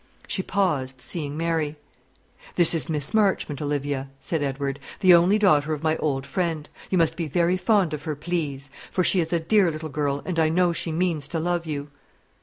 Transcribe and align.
She 0.27 0.41
paused, 0.41 0.99
seeing 0.99 1.37
Mary. 1.37 1.75
"This 2.55 2.73
is 2.73 2.89
Miss 2.89 3.13
Marchmont, 3.13 3.61
Olivia," 3.61 4.09
said 4.19 4.41
Edward; 4.41 4.79
"the 5.01 5.13
only 5.13 5.37
daughter 5.37 5.73
of 5.73 5.83
my 5.83 5.95
old 5.97 6.25
friend. 6.25 6.67
You 6.89 6.97
must 6.97 7.15
be 7.15 7.27
very 7.27 7.55
fond 7.55 7.93
of 7.93 8.01
her, 8.01 8.15
please; 8.15 8.71
for 8.89 9.03
she 9.03 9.19
is 9.19 9.31
a 9.31 9.39
dear 9.39 9.69
little 9.69 9.89
girl, 9.89 10.23
and 10.25 10.39
I 10.39 10.49
know 10.49 10.73
she 10.73 10.91
means 10.91 11.27
to 11.27 11.39
love 11.39 11.67
you." 11.67 11.89